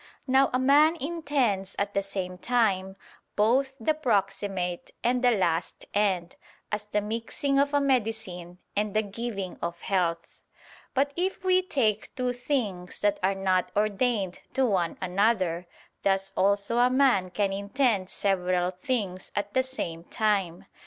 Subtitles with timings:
[0.25, 2.95] Now a man intends at the same time,
[3.35, 6.37] both the proximate and the last end;
[6.71, 10.41] as the mixing of a medicine and the giving of health.
[10.95, 15.67] But if we take two things that are not ordained to one another,
[16.01, 20.65] thus also a man can intend several things at the same time.